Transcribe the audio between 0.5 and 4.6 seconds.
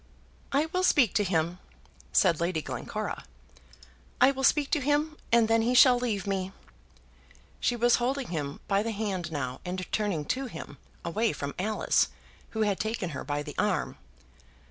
"I will speak to him," said Lady Glencora. "I will